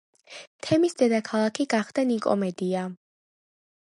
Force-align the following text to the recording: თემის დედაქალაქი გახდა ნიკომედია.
თემის 0.67 0.95
დედაქალაქი 1.01 1.67
გახდა 1.73 2.05
ნიკომედია. 2.13 2.87